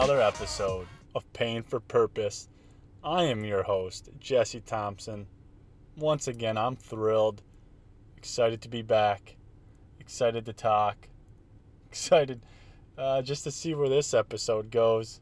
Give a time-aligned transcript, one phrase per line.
[0.00, 2.48] another episode of Pain for Purpose.
[3.04, 5.26] I am your host, Jesse Thompson.
[5.94, 7.42] Once again, I'm thrilled,
[8.16, 9.36] excited to be back,
[9.98, 11.06] excited to talk,
[11.86, 12.40] excited
[12.96, 15.20] uh, just to see where this episode goes.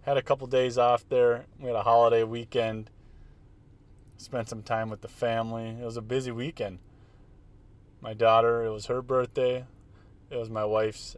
[0.00, 1.46] Had a couple days off there.
[1.60, 2.90] We had a holiday weekend.
[4.16, 5.68] Spent some time with the family.
[5.80, 6.80] It was a busy weekend.
[8.00, 9.66] My daughter, it was her birthday.
[10.30, 11.14] It was my wife's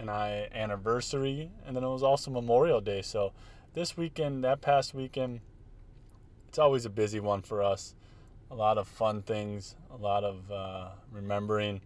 [0.00, 3.02] and I anniversary, and then it was also Memorial Day.
[3.02, 3.32] So
[3.74, 5.40] this weekend, that past weekend,
[6.48, 7.94] it's always a busy one for us.
[8.50, 11.82] A lot of fun things, a lot of uh, remembering,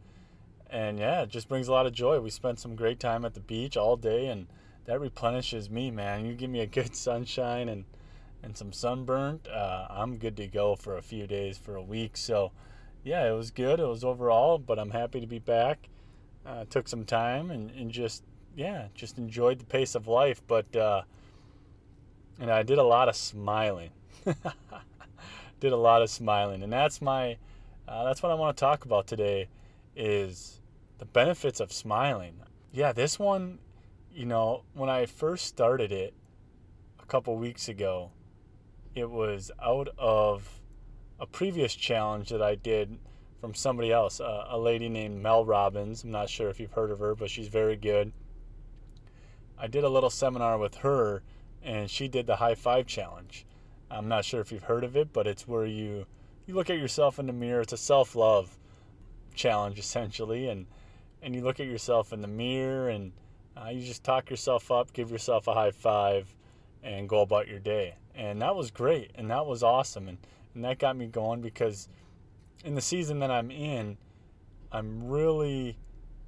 [0.71, 2.21] and yeah, it just brings a lot of joy.
[2.21, 4.47] We spent some great time at the beach all day, and
[4.85, 6.25] that replenishes me, man.
[6.25, 7.85] You give me a good sunshine and
[8.45, 12.15] and some sunburnt, uh, I'm good to go for a few days, for a week.
[12.15, 12.53] So
[13.03, 13.81] yeah, it was good.
[13.81, 15.89] It was overall, but I'm happy to be back
[16.47, 18.23] uh, took some time and, and just
[18.57, 21.03] yeah just enjoyed the pace of life but uh,
[22.41, 23.91] and i did a lot of smiling.
[25.61, 27.39] Did a lot of smiling and that's my
[27.89, 29.49] uh, that's what i want to talk about today
[29.97, 30.61] is
[30.99, 32.35] the benefits of smiling.
[32.73, 33.59] Yeah this one
[34.15, 36.15] you know when i first started it
[37.03, 38.11] a couple weeks ago
[38.95, 40.61] it was out of
[41.19, 42.99] a previous challenge that i did
[43.45, 46.03] from somebody else, uh, a lady named Mel Robbins.
[46.03, 48.11] I'm not sure if you've heard of her, but she's very good.
[49.59, 51.23] I did a little seminar with her,
[51.63, 53.45] and she did the high five challenge.
[53.91, 56.07] I'm not sure if you've heard of it, but it's where you
[56.47, 57.61] you look at yourself in the mirror.
[57.61, 58.57] It's a self love
[59.35, 60.65] challenge essentially, and
[61.21, 63.13] and you look at yourself in the mirror and
[63.59, 66.35] uh, you just talk yourself up, give yourself a high five,
[66.83, 67.97] and go about your day.
[68.15, 70.17] And that was great, and that was awesome, and
[70.55, 71.91] and that got me going because
[72.63, 73.97] in the season that I'm in,
[74.71, 75.79] I'm really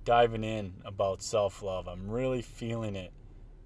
[0.05, 1.89] diving in about self love.
[1.89, 3.13] I'm really feeling it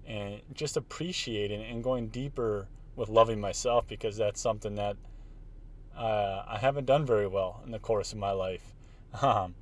[0.05, 4.97] and just appreciating and going deeper with loving myself because that's something that
[5.95, 8.73] uh, I haven't done very well in the course of my life.
[9.21, 9.55] Um,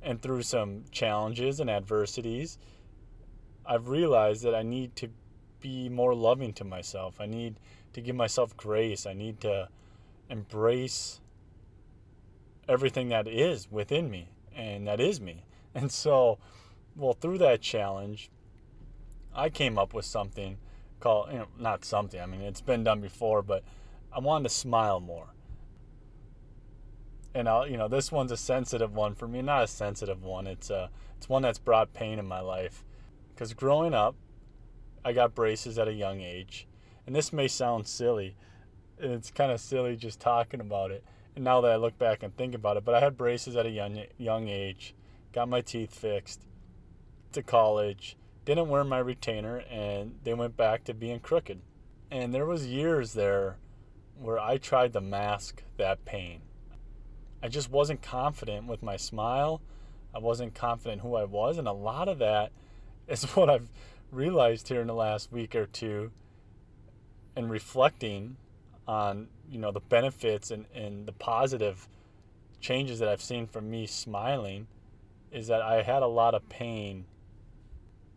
[0.00, 2.58] and through some challenges and adversities,
[3.66, 5.08] I've realized that I need to
[5.60, 7.20] be more loving to myself.
[7.20, 7.58] I need
[7.94, 9.06] to give myself grace.
[9.06, 9.68] I need to
[10.28, 11.20] embrace
[12.72, 15.44] everything that is within me and that is me.
[15.74, 16.38] And so,
[16.94, 18.30] well, through that challenge,
[19.34, 20.58] I came up with something
[21.00, 23.64] called, you know, not something, I mean, it's been done before, but
[24.14, 25.28] I wanted to smile more.
[27.34, 30.46] And I'll, you know, this one's a sensitive one for me, not a sensitive one.
[30.46, 32.84] It's a, it's one that's brought pain in my life.
[33.30, 34.14] Because growing up,
[35.02, 36.66] I got braces at a young age.
[37.06, 38.36] And this may sound silly,
[39.00, 41.02] and it's kind of silly just talking about it
[41.34, 43.66] and now that I look back and think about it, but I had braces at
[43.66, 44.94] a young young age,
[45.32, 46.42] got my teeth fixed,
[47.32, 51.60] to college, didn't wear my retainer, and they went back to being crooked.
[52.10, 53.56] And there was years there
[54.18, 56.42] where I tried to mask that pain.
[57.42, 59.62] I just wasn't confident with my smile.
[60.14, 62.52] I wasn't confident who I was, and a lot of that
[63.08, 63.68] is what I've
[64.10, 66.12] realized here in the last week or two
[67.34, 68.36] and reflecting
[68.86, 71.88] on you know the benefits and, and the positive
[72.60, 74.66] changes that I've seen from me smiling
[75.30, 77.06] is that I had a lot of pain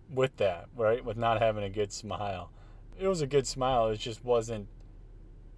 [0.10, 1.04] with that, right?
[1.04, 2.52] With not having a good smile.
[3.00, 4.68] It was a good smile, it just wasn't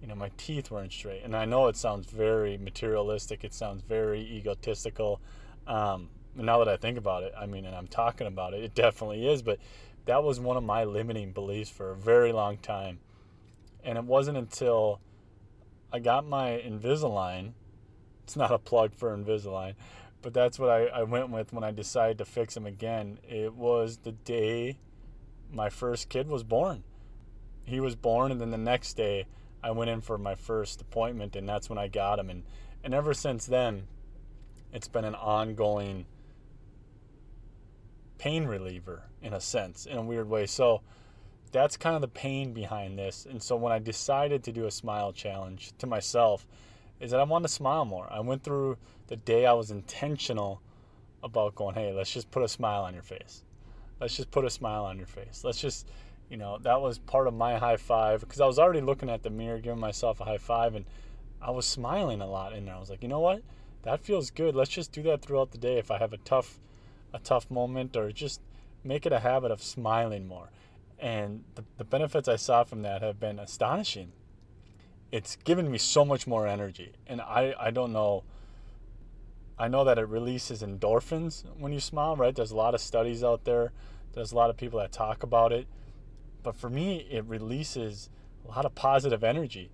[0.00, 1.22] you know, my teeth weren't straight.
[1.24, 5.20] And I know it sounds very materialistic, it sounds very egotistical.
[5.66, 8.74] Um, now that I think about it, I mean, and I'm talking about it, it
[8.74, 9.58] definitely is, but
[10.06, 13.00] that was one of my limiting beliefs for a very long time.
[13.84, 15.00] And it wasn't until
[15.92, 17.52] I got my Invisalign.
[18.24, 19.74] It's not a plug for Invisalign,
[20.20, 23.18] but that's what I, I went with when I decided to fix them again.
[23.26, 24.78] It was the day
[25.50, 26.84] my first kid was born.
[27.64, 29.26] He was born, and then the next day
[29.62, 32.30] I went in for my first appointment, and that's when I got him.
[32.30, 32.44] And,
[32.84, 33.86] and ever since then,
[34.72, 36.06] it's been an ongoing
[38.18, 40.46] pain reliever in a sense, in a weird way.
[40.46, 40.82] So,
[41.48, 43.26] that's kind of the pain behind this.
[43.28, 46.46] And so when I decided to do a smile challenge to myself,
[47.00, 48.08] is that I wanted to smile more.
[48.10, 50.60] I went through the day I was intentional
[51.22, 53.44] about going, hey, let's just put a smile on your face.
[54.00, 55.42] Let's just put a smile on your face.
[55.44, 55.88] Let's just,
[56.28, 59.22] you know, that was part of my high five because I was already looking at
[59.22, 60.84] the mirror, giving myself a high five, and
[61.40, 62.74] I was smiling a lot in there.
[62.74, 63.42] I was like, you know what?
[63.82, 64.54] That feels good.
[64.54, 65.78] Let's just do that throughout the day.
[65.78, 66.58] If I have a tough,
[67.12, 68.40] a tough moment, or just
[68.84, 70.50] make it a habit of smiling more.
[70.98, 74.12] And the, the benefits I saw from that have been astonishing.
[75.12, 76.92] It's given me so much more energy.
[77.06, 78.24] And I, I don't know.
[79.58, 82.34] I know that it releases endorphins when you smile, right?
[82.34, 83.72] There's a lot of studies out there
[84.14, 85.66] There's a lot of people that talk about it.
[86.42, 88.10] But for me, it releases
[88.44, 89.70] a lot of positive energy.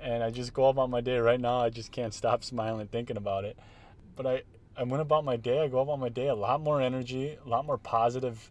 [0.00, 1.60] And I just go about my day right now.
[1.60, 3.58] I just can't stop smiling thinking about it.
[4.16, 4.42] But I,
[4.76, 5.60] I went about my day.
[5.62, 8.50] I go about my day a lot more energy, a lot more positive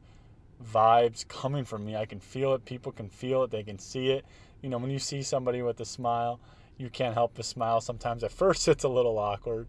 [0.64, 1.96] vibes coming from me.
[1.96, 2.66] I can feel it.
[2.66, 3.52] People can feel it.
[3.52, 4.26] They can see it.
[4.62, 6.40] You know, when you see somebody with a smile,
[6.78, 7.82] you can't help but smile.
[7.82, 9.68] Sometimes at first it's a little awkward,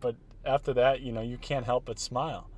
[0.00, 2.50] but after that, you know, you can't help but smile,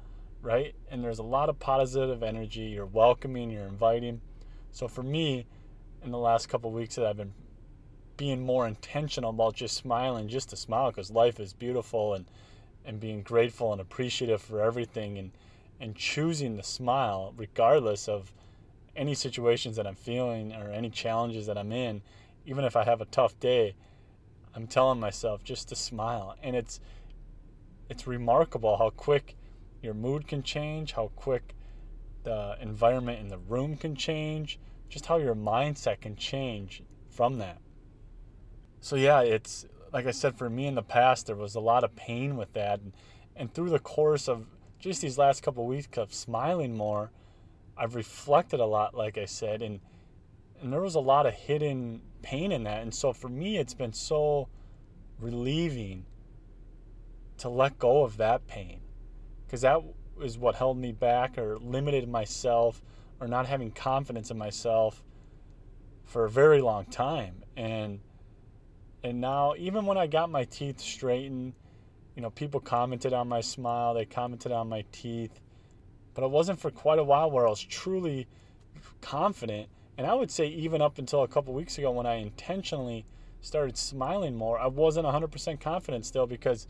[0.43, 0.75] right?
[0.91, 2.63] And there's a lot of positive energy.
[2.63, 4.21] You're welcoming, you're inviting.
[4.73, 5.47] So for me,
[6.03, 7.33] in the last couple weeks that I've been
[8.17, 12.27] being more intentional about just smiling, just to smile, because life is beautiful and
[12.85, 15.31] and being grateful and appreciative for everything and
[15.85, 18.33] and choosing to smile regardless of
[18.97, 22.01] any situations that I'm feeling or any challenges that I'm in,
[22.47, 23.75] even if I have a tough day,
[24.55, 26.37] I'm telling myself just to smile.
[26.43, 26.81] And it's
[27.91, 29.37] it's remarkable how quick
[29.83, 31.55] your mood can change, how quick
[32.23, 34.59] the environment in the room can change,
[34.89, 37.59] just how your mindset can change from that.
[38.81, 41.85] So yeah, it's like I said for me in the past there was a lot
[41.85, 42.95] of pain with that and,
[43.37, 44.47] and through the course of
[44.85, 47.11] just these last couple of weeks of smiling more,
[47.77, 49.81] I've reflected a lot, like I said, and
[50.61, 52.83] and there was a lot of hidden pain in that.
[52.83, 54.49] And so for me, it's been so
[55.19, 56.07] relieving
[57.39, 58.81] to let go of that pain,
[59.45, 59.81] because that
[60.23, 62.83] is what held me back or limited myself
[63.21, 65.03] or not having confidence in myself
[66.05, 67.43] for a very long time.
[67.57, 68.01] And
[69.03, 71.55] and now even when I got my teeth straightened
[72.15, 75.41] you know, people commented on my smile, they commented on my teeth.
[76.15, 78.29] But it wasn't for quite a while where I was truly
[79.01, 79.69] confident.
[79.99, 83.05] And I would say, even up until a couple weeks ago when I intentionally
[83.41, 86.69] started smiling more, I wasn't 100% confident still because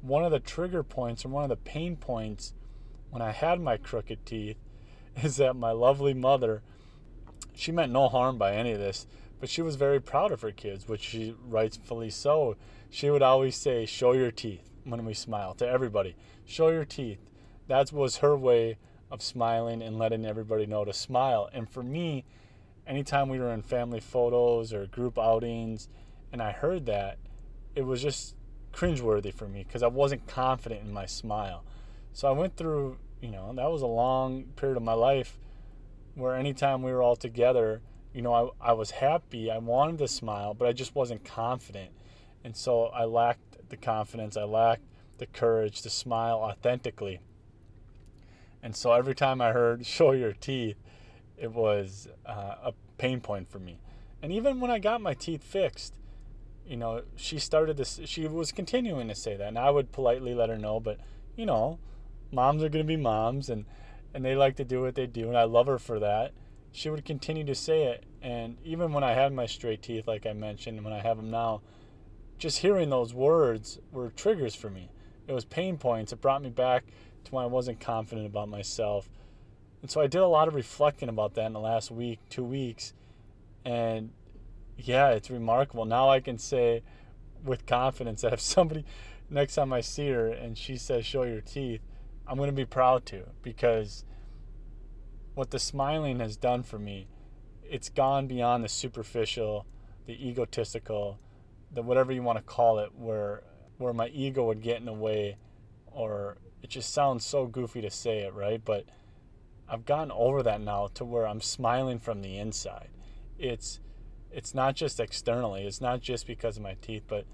[0.00, 2.52] one of the trigger points or one of the pain points
[3.10, 4.56] when I had my crooked teeth
[5.22, 6.62] is that my lovely mother,
[7.54, 9.06] she meant no harm by any of this,
[9.38, 12.56] but she was very proud of her kids, which she rightfully so.
[12.90, 16.16] She would always say, Show your teeth when we smile to everybody.
[16.44, 17.30] Show your teeth.
[17.68, 18.78] That was her way
[19.10, 21.48] of smiling and letting everybody know to smile.
[21.52, 22.24] And for me,
[22.86, 25.88] anytime we were in family photos or group outings
[26.32, 27.18] and I heard that,
[27.74, 28.34] it was just
[28.72, 31.64] cringeworthy for me because I wasn't confident in my smile.
[32.12, 35.38] So I went through, you know, that was a long period of my life
[36.14, 37.80] where anytime we were all together,
[38.12, 41.90] you know, I, I was happy, I wanted to smile, but I just wasn't confident.
[42.44, 44.84] And so I lacked the confidence, I lacked
[45.18, 47.20] the courage to smile authentically.
[48.62, 50.76] And so every time I heard show your teeth,
[51.36, 53.80] it was uh, a pain point for me.
[54.22, 55.94] And even when I got my teeth fixed,
[56.64, 59.48] you know, she started this, she was continuing to say that.
[59.48, 61.00] And I would politely let her know, but,
[61.34, 61.80] you know,
[62.30, 63.64] moms are going to be moms and,
[64.14, 65.26] and they like to do what they do.
[65.26, 66.32] And I love her for that.
[66.70, 68.04] She would continue to say it.
[68.22, 71.30] And even when I had my straight teeth, like I mentioned, when I have them
[71.30, 71.62] now,
[72.42, 74.90] just hearing those words were triggers for me.
[75.28, 76.12] It was pain points.
[76.12, 76.84] It brought me back
[77.22, 79.08] to when I wasn't confident about myself.
[79.80, 82.42] And so I did a lot of reflecting about that in the last week, two
[82.42, 82.94] weeks.
[83.64, 84.10] And
[84.76, 85.84] yeah, it's remarkable.
[85.84, 86.82] Now I can say
[87.44, 88.84] with confidence that if somebody
[89.30, 91.80] next time I see her and she says, Show your teeth,
[92.26, 94.04] I'm going to be proud to because
[95.34, 97.06] what the smiling has done for me,
[97.62, 99.64] it's gone beyond the superficial,
[100.06, 101.20] the egotistical,
[101.74, 103.42] the whatever you want to call it, where
[103.78, 105.36] where my ego would get in the way,
[105.86, 108.64] or it just sounds so goofy to say it, right?
[108.64, 108.86] But
[109.68, 112.88] I've gotten over that now to where I'm smiling from the inside.
[113.38, 113.80] It's
[114.30, 115.64] it's not just externally.
[115.64, 117.26] It's not just because of my teeth, but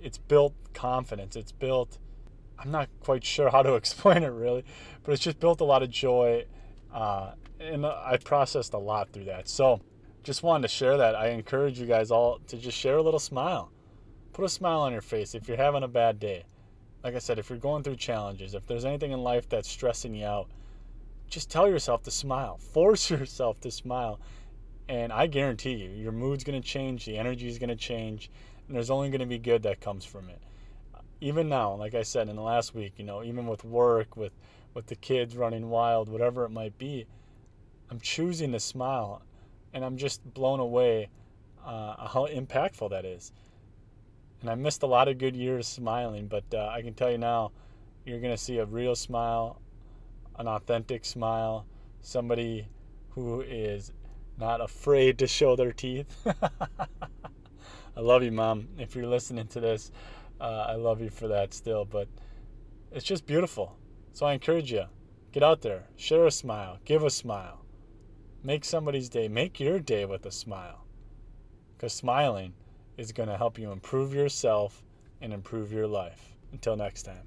[0.00, 1.36] it's built confidence.
[1.36, 1.98] It's built.
[2.58, 4.64] I'm not quite sure how to explain it really,
[5.02, 6.46] but it's just built a lot of joy,
[6.92, 9.48] uh, and I processed a lot through that.
[9.48, 9.80] So,
[10.22, 11.14] just wanted to share that.
[11.14, 13.70] I encourage you guys all to just share a little smile.
[14.36, 16.44] Put a smile on your face if you're having a bad day.
[17.02, 20.14] Like I said, if you're going through challenges, if there's anything in life that's stressing
[20.14, 20.50] you out,
[21.26, 22.58] just tell yourself to smile.
[22.74, 24.20] Force yourself to smile.
[24.90, 28.30] And I guarantee you, your mood's going to change, the energy is going to change,
[28.68, 30.42] and there's only going to be good that comes from it.
[31.22, 34.34] Even now, like I said in the last week, you know, even with work, with
[34.74, 37.06] with the kids running wild, whatever it might be,
[37.90, 39.22] I'm choosing to smile,
[39.72, 41.08] and I'm just blown away
[41.64, 43.32] uh, how impactful that is
[44.46, 47.18] and I missed a lot of good years smiling, but uh, I can tell you
[47.18, 47.50] now,
[48.04, 49.60] you're going to see a real smile,
[50.38, 51.66] an authentic smile,
[52.00, 52.68] somebody
[53.10, 53.90] who is
[54.38, 56.06] not afraid to show their teeth.
[56.26, 58.68] I love you, Mom.
[58.78, 59.90] If you're listening to this,
[60.40, 62.06] uh, I love you for that still, but
[62.92, 63.76] it's just beautiful.
[64.12, 64.84] So I encourage you
[65.32, 67.66] Get out there, share a smile, give a smile.
[68.44, 70.86] Make somebody's day, make your day with a smile.
[71.72, 72.54] Because smiling
[72.96, 74.82] is going to help you improve yourself
[75.20, 76.36] and improve your life.
[76.52, 77.26] Until next time.